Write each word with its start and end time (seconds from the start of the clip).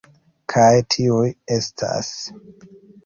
Kaj 0.53 0.79
tiuj 0.95 1.27
estas... 1.57 2.11